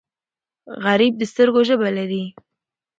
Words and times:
غریب 0.83 1.13
د 1.17 1.21
سترګو 1.31 1.61
ژبه 1.69 1.89
لري 1.97 2.23